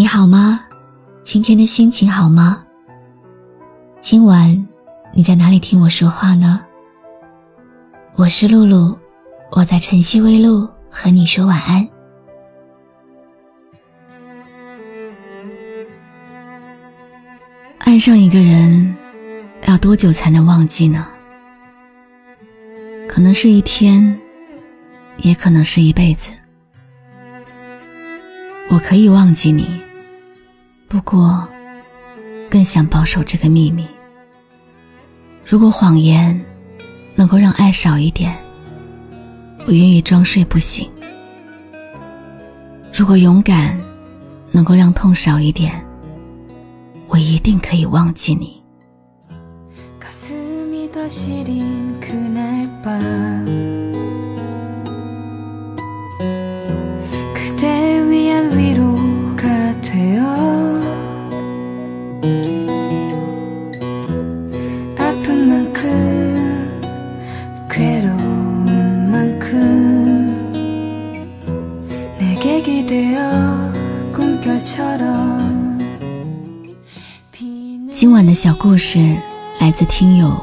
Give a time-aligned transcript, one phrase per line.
[0.00, 0.64] 你好吗？
[1.22, 2.64] 今天的心情好吗？
[4.00, 4.66] 今晚
[5.12, 6.58] 你在哪里听我说话呢？
[8.14, 8.98] 我是露露，
[9.50, 11.86] 我在晨曦微露和你说晚安。
[17.80, 18.96] 爱上一个人
[19.66, 21.06] 要多久才能忘记呢？
[23.06, 24.18] 可能是一天，
[25.18, 26.30] 也可能是一辈子。
[28.70, 29.82] 我可以忘记你，
[30.90, 31.46] 不过
[32.50, 33.86] 更想保守这个秘密。
[35.46, 36.44] 如果谎言
[37.14, 38.36] 能够让爱少一点，
[39.66, 40.88] 我愿意装睡不醒；
[42.92, 43.80] 如果勇敢
[44.50, 45.72] 能够让痛少一点，
[47.06, 48.60] 我一定可以忘记你。
[78.00, 79.14] 今晚的小故事
[79.58, 80.34] 来自听友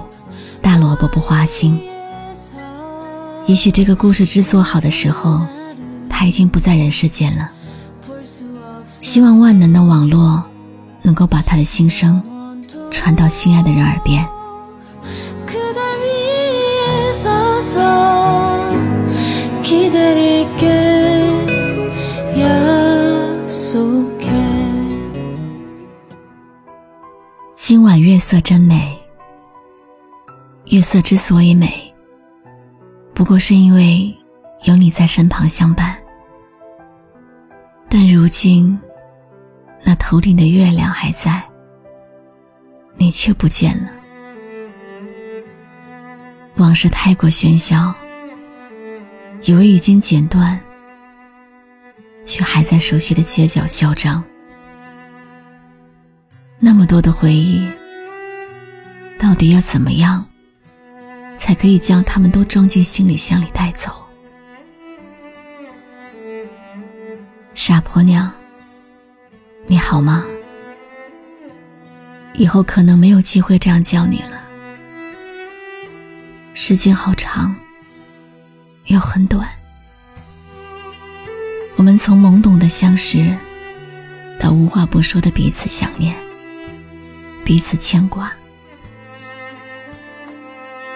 [0.61, 1.81] 大萝卜不花心。
[3.47, 5.41] 也许这个故事制作好的时候，
[6.07, 7.49] 他已经不在人世间了。
[9.01, 10.43] 希望万能的网络
[11.01, 12.21] 能够把他的心声
[12.91, 14.23] 传到心爱的人耳边。
[27.69, 28.97] 今晚月色真美。
[30.67, 31.93] 月色之所以美，
[33.13, 34.17] 不过是因为
[34.63, 35.93] 有你在身旁相伴。
[37.89, 38.79] 但如今，
[39.83, 41.43] 那头顶的月亮还在，
[42.95, 43.91] 你却不见了。
[46.55, 47.93] 往事太过喧嚣，
[49.41, 50.57] 以为已经剪断，
[52.23, 54.23] 却还在熟悉的街角嚣张。
[56.59, 57.69] 那么多的回忆，
[59.19, 60.25] 到底要怎么样，
[61.37, 63.91] 才可以将它们都装进行李箱里带走？
[67.53, 68.31] 傻婆娘，
[69.67, 70.25] 你好吗？
[72.33, 74.41] 以后可能没有机会这样叫你了。
[76.55, 77.55] 时间好长，
[78.85, 79.47] 又很短。
[81.75, 83.31] 我们从懵懂的相识，
[84.39, 86.15] 到无话不说的彼此想念。
[87.47, 88.29] 彼此牵挂。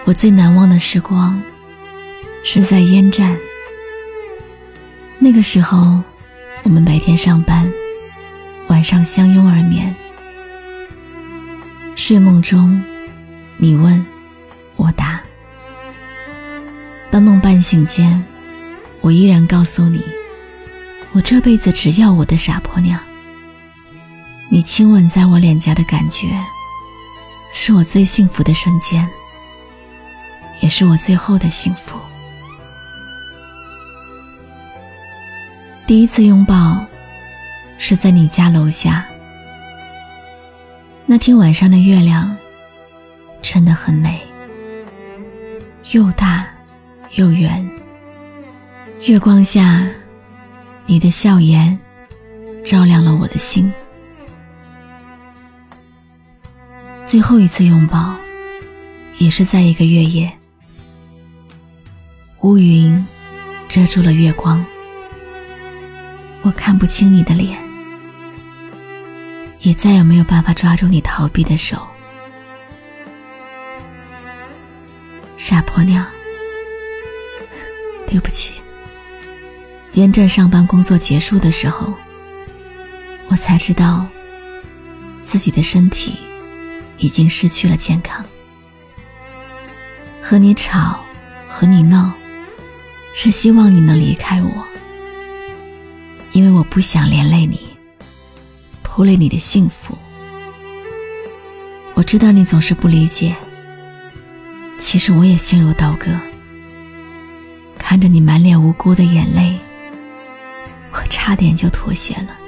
[0.04, 1.42] 我最难忘的时光，
[2.44, 3.38] 是在烟站。
[5.18, 6.02] 那个时候，
[6.62, 7.72] 我们白天上班，
[8.66, 9.96] 晚上相拥而眠。
[11.96, 12.84] 睡梦中，
[13.56, 14.04] 你问，
[14.76, 15.22] 我答。
[17.10, 18.22] 半梦半醒间，
[19.00, 20.04] 我依然告诉你，
[21.12, 23.00] 我这辈子只要我的傻婆娘。
[24.52, 26.28] 你亲吻在我脸颊的感觉，
[27.54, 29.08] 是我最幸福的瞬间，
[30.60, 31.96] 也是我最后的幸福。
[35.86, 36.84] 第一次拥抱，
[37.78, 39.08] 是在你家楼下。
[41.06, 42.36] 那天晚上的月亮，
[43.40, 44.20] 真的很美，
[45.92, 46.46] 又大
[47.12, 47.66] 又圆。
[49.06, 49.88] 月光下，
[50.84, 51.80] 你的笑颜，
[52.62, 53.72] 照亮了我的心。
[57.12, 58.16] 最后一次拥抱，
[59.18, 60.32] 也是在一个月夜。
[62.40, 63.06] 乌云
[63.68, 64.64] 遮住了月光，
[66.40, 67.58] 我看不清你的脸，
[69.60, 71.86] 也再也没有办法抓住你逃避的手。
[75.36, 76.06] 傻婆娘，
[78.06, 78.54] 对不起。
[79.92, 81.92] 烟站上班工作结束的时候，
[83.28, 84.06] 我才知道
[85.20, 86.16] 自己的身体。
[87.02, 88.24] 已经失去了健康，
[90.22, 91.00] 和你吵，
[91.48, 92.12] 和你闹，
[93.12, 94.64] 是希望你能离开我，
[96.30, 97.76] 因为我不想连累你，
[98.84, 99.98] 拖累你的幸福。
[101.94, 103.34] 我知道你总是不理解，
[104.78, 106.08] 其实我也心如刀割。
[107.80, 109.58] 看着你满脸无辜的眼泪，
[110.92, 112.38] 我差点就妥协了，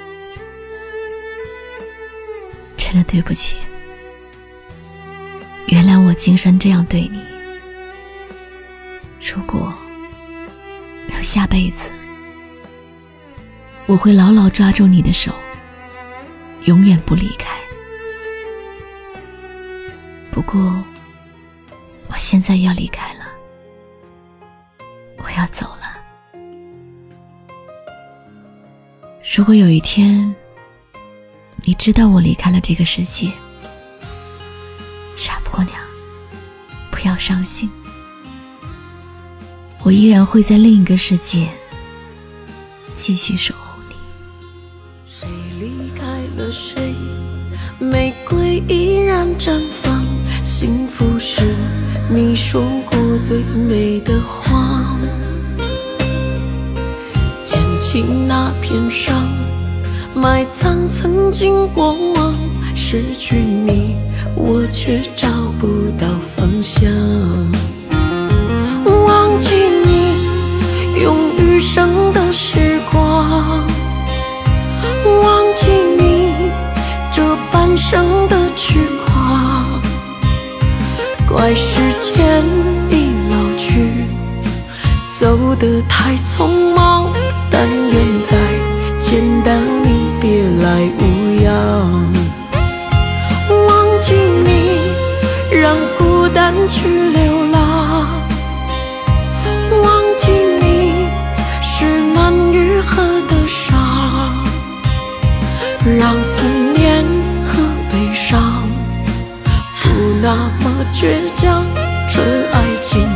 [2.77, 3.57] 真的对不起。
[5.85, 7.19] 原谅我今生这样对你。
[9.21, 9.71] 如果
[11.15, 11.91] 有下辈子，
[13.85, 15.31] 我会牢牢抓住你的手，
[16.63, 17.55] 永远不离开。
[20.31, 20.83] 不过，
[22.07, 23.25] 我现在要离开了，
[25.17, 26.41] 我要走了。
[29.35, 30.33] 如果有一天，
[31.63, 33.31] 你知道我离开了这个世界，
[37.15, 37.69] 要伤心，
[39.83, 41.47] 我依然会在另一个世界
[42.93, 43.95] 继续守护你。
[45.07, 45.25] 谁
[45.57, 46.93] 离开了谁，
[47.79, 50.03] 玫瑰依然绽放，
[50.43, 51.55] 幸福是
[52.09, 54.97] 你说过最美的话。
[57.45, 59.25] 捡起那片伤，
[60.13, 62.35] 埋藏曾经过往。
[62.77, 63.95] 失去你，
[64.33, 65.27] 我却找
[65.59, 65.67] 不
[65.99, 66.89] 到方向。
[69.05, 69.55] 忘记
[69.85, 73.63] 你，用余生的时光。
[75.21, 75.67] 忘记
[75.97, 76.51] 你，
[77.11, 79.81] 这半生的痴狂。
[81.27, 82.43] 怪时间
[82.89, 84.05] 已老去，
[85.19, 87.11] 走得太匆忙。
[87.49, 88.35] 但愿再
[95.97, 98.21] 孤单去流浪。
[99.81, 100.31] 忘记
[100.61, 101.07] 你，
[101.61, 103.75] 是难愈合的伤。
[105.97, 107.03] 让思念
[107.43, 107.61] 和
[107.91, 108.67] 悲伤
[109.81, 109.89] 不
[110.21, 111.63] 那么倔强，
[112.09, 113.07] 这爱情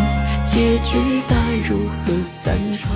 [0.46, 1.36] 结局该
[1.68, 2.92] 如何散场？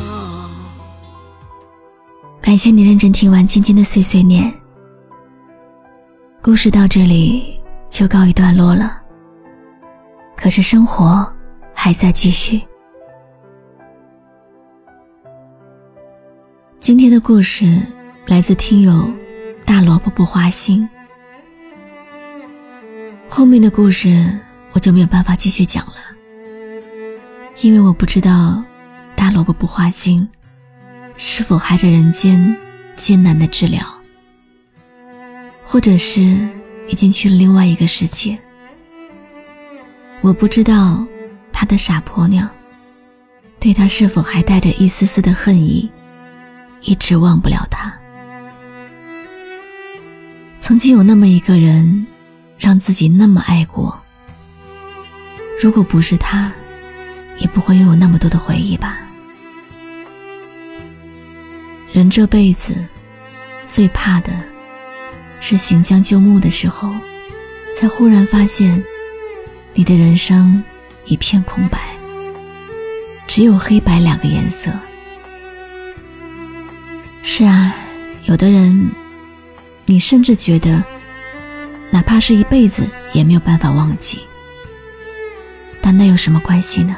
[2.39, 4.53] 感谢你认真听完今天的碎碎念，
[6.41, 9.02] 故事到这里就告一段落了。
[10.43, 11.25] 可是生活
[11.73, 12.61] 还在继续。
[16.81, 17.65] 今天的故事
[18.25, 19.09] 来自听友
[19.65, 20.85] 大萝卜不花心，
[23.29, 24.37] 后面的故事
[24.73, 25.95] 我就没有办法继续讲了，
[27.61, 28.61] 因为我不知道
[29.15, 30.29] 大萝卜不花心。
[31.15, 32.53] 是否还在人间
[32.97, 33.81] 艰难的治疗，
[35.63, 36.37] 或者是
[36.89, 38.37] 已经去了另外一个世界？
[40.23, 41.05] 我不知道
[41.51, 42.49] 他的傻婆娘
[43.59, 45.91] 对他是否还带着一丝丝的恨意，
[46.79, 47.93] 一直忘不了他。
[50.59, 52.07] 曾经有那么一个人，
[52.57, 54.01] 让自己那么爱过。
[55.61, 56.49] 如果不是他，
[57.37, 58.99] 也不会拥有那么多的回忆吧。
[61.91, 62.73] 人这辈子
[63.67, 64.31] 最怕的
[65.41, 66.93] 是行将就木的时候，
[67.77, 68.81] 才忽然发现
[69.75, 70.63] 你的人生
[71.05, 71.79] 一片空白，
[73.27, 74.71] 只有黑白两个颜色。
[77.23, 77.73] 是啊，
[78.25, 78.91] 有的人，
[79.85, 80.83] 你甚至觉得，
[81.89, 84.21] 哪怕是一辈子也没有办法忘记，
[85.81, 86.95] 但那有什么关系呢？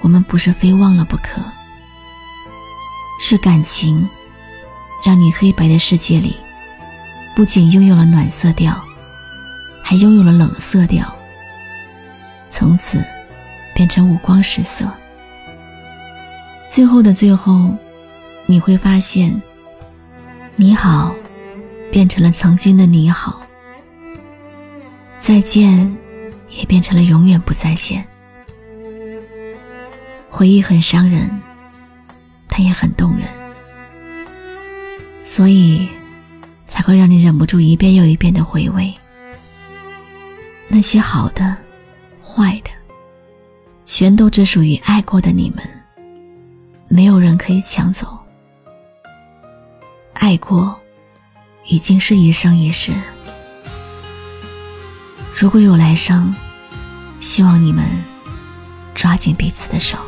[0.00, 1.42] 我们不是非忘了不可。
[3.20, 4.08] 是感情，
[5.04, 6.36] 让你黑白的世界里，
[7.34, 8.83] 不仅拥有了暖色调，
[9.86, 11.14] 还拥有了冷色调。
[12.48, 13.04] 从此，
[13.74, 14.90] 变成五光十色。
[16.68, 17.76] 最后的最后，
[18.46, 19.40] 你会发现，
[20.56, 21.14] 你好，
[21.92, 23.46] 变成了曾经的你好。
[25.18, 25.94] 再见，
[26.48, 28.02] 也变成了永远不再见。
[30.30, 31.30] 回忆很伤人。
[32.56, 33.26] 但也很动人，
[35.24, 35.88] 所以
[36.66, 38.94] 才会让你忍不住一遍又一遍的回味。
[40.68, 41.56] 那些好的、
[42.22, 42.70] 坏的，
[43.84, 45.62] 全都只属于爱过的你们，
[46.88, 48.18] 没有人可以抢走。
[50.14, 50.80] 爱过，
[51.66, 52.92] 已经是一生一世。
[55.34, 56.34] 如果有来生，
[57.20, 57.84] 希望你们
[58.94, 59.98] 抓紧彼此的手。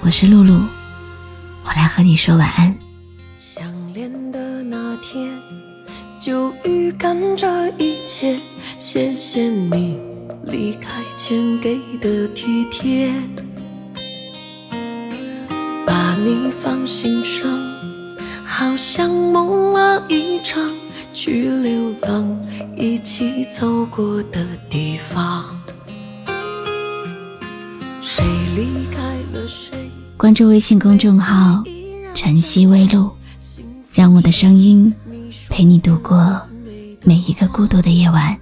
[0.00, 0.62] 我是露露，
[1.64, 2.74] 我来和你说晚安。
[6.24, 8.40] 就预感这一切。
[8.78, 9.98] 谢谢你
[10.44, 13.12] 离开前给的体贴，
[15.84, 17.46] 把你放心上，
[18.42, 20.72] 好像梦了一场，
[21.12, 22.40] 去流浪，
[22.74, 25.44] 一起走过的地方。
[28.00, 28.24] 谁
[28.56, 29.02] 离开
[29.34, 29.90] 了谁？
[30.16, 31.62] 关注微信公众号
[32.16, 33.10] “晨曦微露”，
[33.92, 34.90] 让我的声音
[35.54, 36.36] 陪你度过
[37.04, 38.36] 每一个孤独的夜晚。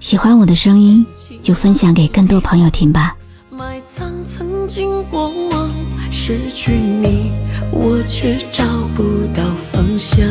[0.00, 1.06] 喜欢我的声音，
[1.40, 3.14] 就分享给更多朋友听吧。
[3.48, 5.70] 埋藏曾经过往，
[6.10, 7.30] 失去你，
[7.70, 8.64] 我却找
[8.96, 9.04] 不
[9.36, 10.26] 到方向。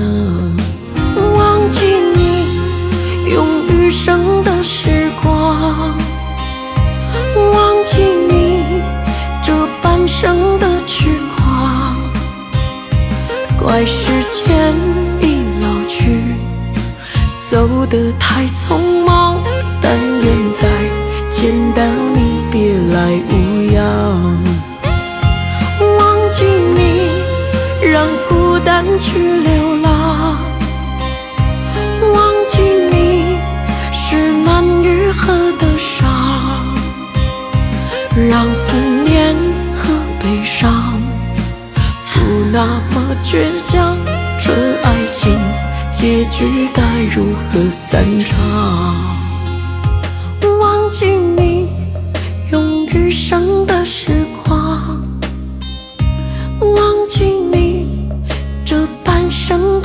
[1.33, 5.97] 忘记你用余生的时光，
[7.53, 8.81] 忘记你
[9.41, 11.05] 这半生的痴
[11.37, 11.95] 狂。
[13.57, 14.75] 怪时间，
[17.53, 19.37] 走得太匆忙。
[19.79, 20.67] 但愿再
[21.29, 21.83] 见到
[22.15, 23.79] 你，别来无恙。
[25.99, 27.11] 忘记你，
[27.91, 30.35] 让孤单去流浪。
[32.11, 33.37] 忘记你，
[33.91, 36.09] 是难愈合的伤。
[38.15, 39.35] 让思念
[39.75, 39.93] 和
[40.23, 40.99] 悲伤
[42.15, 42.19] 不
[42.51, 43.92] 那么倔强。
[46.03, 46.83] 结局该
[47.15, 48.37] 如何散场？
[50.59, 51.69] 忘记你
[52.51, 54.11] 用余生的时
[54.43, 55.01] 光，
[56.59, 58.09] 忘记你
[58.65, 59.81] 这半生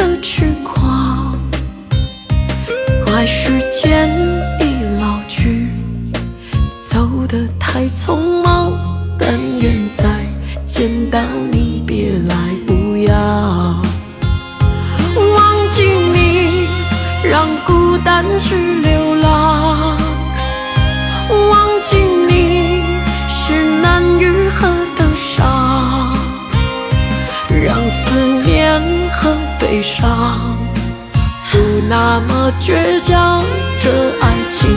[31.89, 33.45] 那么倔强。
[33.81, 34.69] 这爱情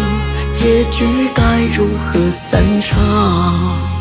[0.53, 4.00] 结局该如何散场？